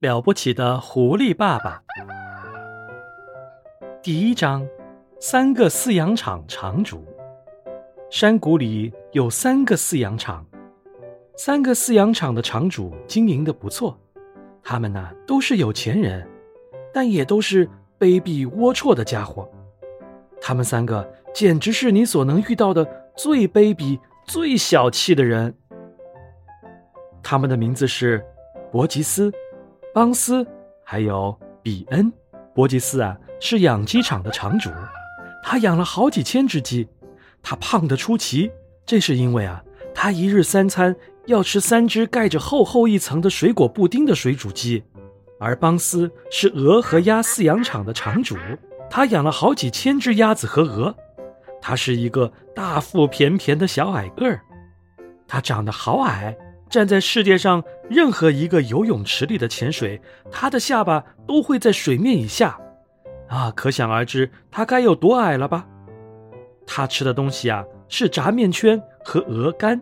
[0.00, 1.82] 了不起的狐狸爸爸。
[4.02, 4.66] 第一章：
[5.18, 7.02] 三个饲养场场主。
[8.10, 10.44] 山谷里有三个饲养场，
[11.38, 13.98] 三个饲养场的场主经营的不错。
[14.62, 16.28] 他们呢都是有钱人，
[16.92, 17.66] 但也都是
[17.98, 19.50] 卑鄙龌龊的家伙。
[20.42, 22.86] 他们三个简直是你所能遇到的
[23.16, 25.56] 最卑鄙、最小气的人。
[27.22, 28.22] 他们的名字是
[28.70, 29.32] 伯吉斯。
[29.96, 30.46] 邦斯，
[30.84, 32.12] 还有比恩，
[32.54, 34.68] 伯吉斯啊，是养鸡场的场主，
[35.42, 36.86] 他养了好几千只鸡，
[37.42, 38.50] 他胖得出奇，
[38.84, 39.64] 这是因为啊，
[39.94, 44.84] 他一日三餐要吃三只盖着厚厚一层的水果布丁的水煮鸡，
[45.40, 48.36] 而邦斯是鹅和鸭饲养场的场主，
[48.90, 50.94] 他养了好几千只鸭子和鹅，
[51.62, 54.42] 他是一个大腹便便的小矮个儿，
[55.26, 56.36] 他长得好矮。
[56.76, 59.98] 站在世界上任何一个游泳池里的潜水，
[60.30, 62.60] 他的下巴都会在水面以下，
[63.28, 65.66] 啊，可想而知他该有多矮了吧？
[66.66, 69.80] 他吃的东西啊是炸面圈和鹅肝，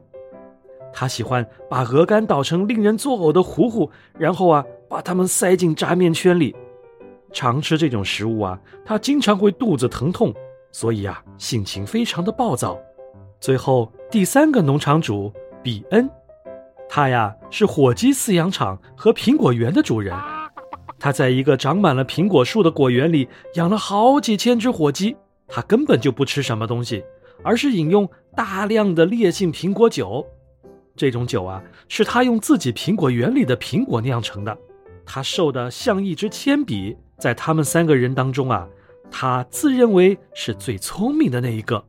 [0.93, 6.55] 他喜欢把鹅肝捣成令人作呕的糊糊，然后啊把它们塞进炸面圈里。
[7.33, 10.33] 常吃这种食物啊，他经常会肚子疼痛，
[10.71, 12.79] 所以啊性情非常的暴躁。
[13.41, 16.09] 最后第三个农场主比恩。
[16.89, 20.17] 他呀是火鸡饲养场和苹果园的主人，
[20.99, 25.17] 他在一个长满了苹果树的果园里养了好几千只火鸡。
[25.47, 27.05] 他根本就不吃什么东西，
[27.43, 30.25] 而是饮用大量的烈性苹果酒。
[30.97, 34.57] 这种酒啊，是他用自己苹果园里的苹果酿成的。
[35.05, 38.67] 他瘦得像一支铅笔，在他们三个人当中啊，
[39.11, 41.85] 他自认为是最聪明的那一个。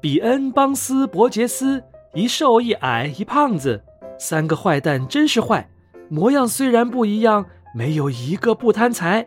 [0.00, 1.82] 比恩、邦斯、伯杰斯，
[2.14, 3.82] 一瘦一矮一胖子。
[4.18, 5.68] 三个坏蛋真是坏，
[6.08, 9.26] 模样虽然不一样，没有一个不贪财。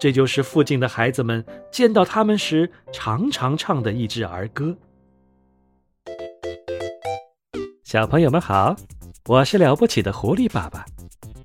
[0.00, 4.76] 这就是附近的孩子们见到他们时常常唱的一支儿歌。
[7.82, 8.76] 小朋友们好，
[9.26, 10.84] 我是了不起的狐狸爸爸。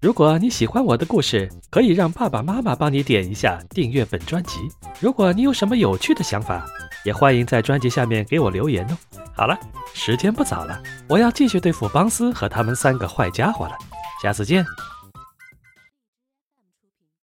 [0.02, 4.60] 如果你喜欢我的故事，可以让爸爸妈妈帮你点一下订阅本专辑。
[5.00, 6.66] 如果你有什么有趣的想法，
[7.06, 8.98] 也欢迎在专辑下面给我留言哦。
[9.36, 9.58] 好了，
[9.94, 13.76] 时间不早了，我要继续对付邦斯和他们三个坏家伙了。
[14.22, 14.66] 下次见。